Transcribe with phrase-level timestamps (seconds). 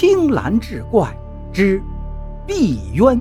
[0.00, 1.14] 青蓝志怪
[1.52, 1.78] 之
[2.46, 3.20] 碧渊。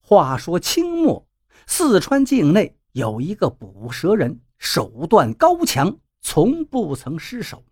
[0.00, 1.24] 话说清末
[1.68, 7.62] 四川境内有一个捕蛇人，手段高强，从不曾失手。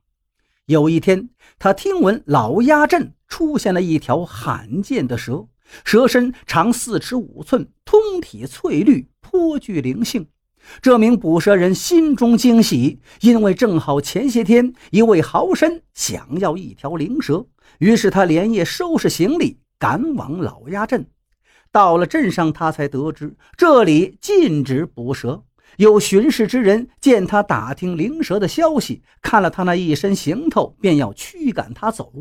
[0.66, 5.48] 有一天，他听闻老鸭镇出现了一条罕见的蛇，
[5.84, 10.28] 蛇身长四尺五寸，通体翠绿，颇具灵性。
[10.80, 17.46] 这名捕蛇人心中惊喜，因为正好前些天一位豪绅想要一条灵蛇，
[17.78, 21.06] 于是他连夜收拾行李，赶往老鸭镇。
[21.70, 25.44] 到了镇上，他才得知这里禁止捕蛇。
[25.76, 32.12] 有巡视之人见他打听灵蛇的消息，看了他那一身行头，便要驱赶他走。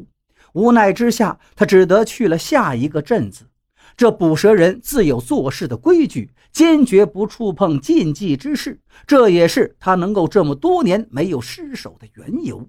[0.53, 3.45] 无奈之下，他只得去了下一个镇子。
[3.95, 12.67] 这捕蛇人自有做事的规矩，坚决不触碰禁忌之事，这也是他能够这么多年没有失手的缘由。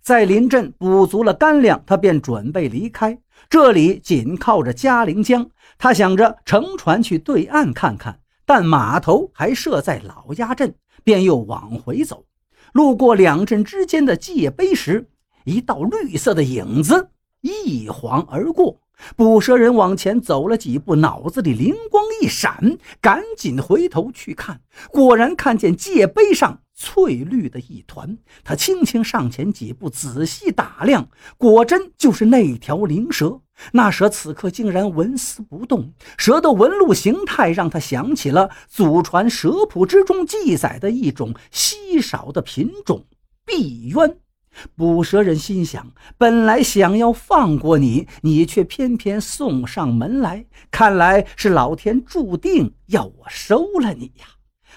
[0.00, 3.18] 在临镇补足了干粮，他便准备离开。
[3.48, 5.48] 这里紧靠着嘉陵江，
[5.78, 12.26] 他想着乘船去对岸看看，但码头还设在老鸭镇，便又往回走。
[12.72, 15.08] 路过两镇之间的界碑时，
[15.44, 17.08] 一道绿色的影子
[17.44, 18.80] 一晃而过。
[19.16, 28.16] 捕蛇人往前走了几步，脑子里灵光一闪，赶紧回头去看，果然看见界碑上翠绿的一团。
[28.44, 33.40] 他轻轻上前几步，仔细打量，果真就是那条灵蛇。
[33.72, 43.04] 那蛇此刻竟然纹丝不动，蛇的纹路形态让他想起了祖传蛇谱之中记载的一种稀少的品种——
[43.44, 44.18] 碧渊。
[44.76, 54.26] 捕蛇人心想：本来想要放过你，你却偏偏送上门来，看来是老天注定要我收了你呀！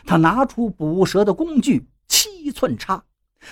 [0.05, 3.03] 他拿出捕蛇的工具——七寸叉。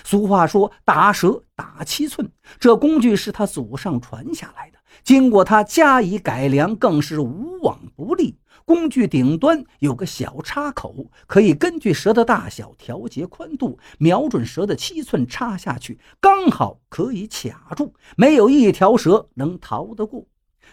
[0.04, 8.36] 俗话说：“打蛇打七寸。”这工具是他祖上传下来的，经过他加以改良，更是无往不利。
[8.66, 20.26] 工具顶端有个小插口，可以根据蛇的大小调节宽度，瞄准蛇的七寸插下去，刚好可以卡住，没有一条蛇能逃得过。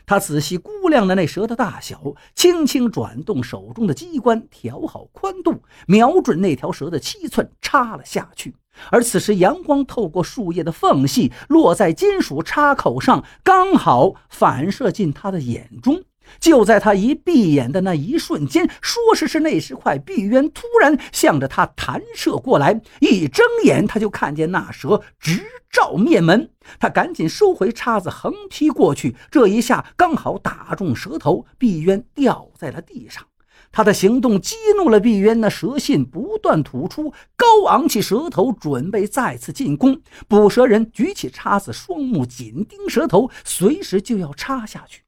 [0.08, 8.56] 他仔细估量了那蛇的大小，轻轻转动手中的机关，调好宽度，瞄准那条蛇的七寸插了下去。
[8.90, 16.04] 而此时，阳光透过树叶的缝隙，落在金属插口上，刚好反射进他的眼中。
[16.40, 22.82] 就在他一闭眼的那一瞬间，说时迟，那时快，碧渊突然向着他弹射过来。
[23.00, 26.50] 一睁眼，他就看见那蛇直照面门。
[26.80, 29.16] 他赶紧收回叉子，横劈过去。
[29.30, 33.24] 这一下刚好打中蛇头，碧渊掉在了地上。
[33.72, 40.00] 他的行动激怒了碧渊，那蛇信不断吐出，高昂起蛇头，准备再次进攻。
[40.28, 45.02] 捕蛇人举起叉子，双目紧盯蛇头，随时就要插下去。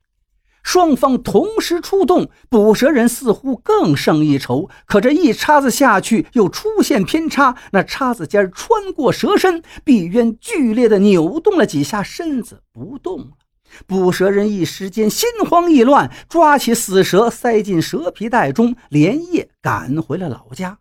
[0.65, 4.67] 双方同时出动，捕蛇人似乎更胜一筹。
[4.87, 13.27] 可这一叉子下去，又出现偏差，那叉子尖穿过蛇身，碧渊剧烈的扭动了几下，身子不动了。
[13.85, 20.79] 捕蛇人一时间心慌意乱，抓起死蛇塞进蛇皮袋中，连夜赶回了老家。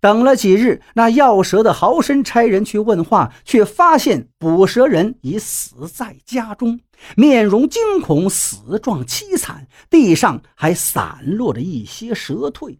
[0.00, 6.80] 等了几日，那要蛇的豪绅差人去问话，却发现捕蛇人已死在家中，
[7.16, 12.78] 面容惊恐，死状凄惨，地上还散落着一些蛇蜕。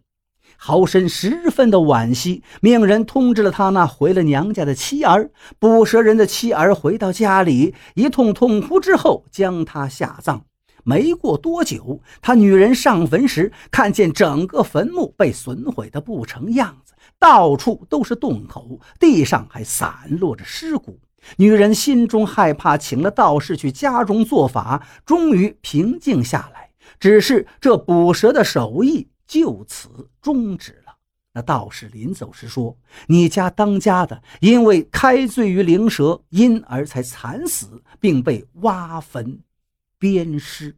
[0.59, 5.29] 豪绅十分的惋惜，命人通知了他那回了娘家的妻儿。
[5.59, 10.46] 捕蛇人的妻儿回到家里，一通痛哭之后，将他下葬。
[10.87, 16.93] 没过多久，他女人上坟时，看见整个坟墓被损毁的不成样子。
[17.19, 20.97] 到处都是洞口，地上还散落着尸骨。
[21.35, 26.69] 女人心中害怕，请了道士去家中做法，终于平静下来。
[27.01, 29.89] 只是这捕蛇的手艺就此
[30.21, 30.93] 终止了。
[31.33, 39.37] 那道士临走时说：“你家当家的因为开罪于灵蛇，因而才惨死，并被挖坟
[39.99, 40.77] 鞭尸。”